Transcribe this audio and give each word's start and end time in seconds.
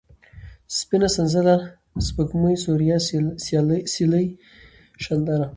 سپينه، 0.77 1.07
سنځله، 1.15 1.55
سپوږمۍ، 2.05 2.55
سوریا، 2.65 2.97
سېلۍ، 3.93 4.27
شانداره 5.03 5.47